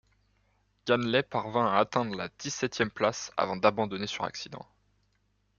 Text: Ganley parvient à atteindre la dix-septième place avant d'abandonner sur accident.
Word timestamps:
Ganley 0.87 1.21
parvient 1.21 1.67
à 1.67 1.77
atteindre 1.77 2.15
la 2.15 2.27
dix-septième 2.39 2.89
place 2.89 3.31
avant 3.37 3.55
d'abandonner 3.55 4.07
sur 4.07 4.23
accident. 4.23 4.65